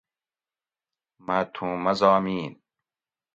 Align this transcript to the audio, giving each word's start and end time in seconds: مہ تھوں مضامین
مہ 1.25 1.37
تھوں 1.53 1.73
مضامین 1.85 2.51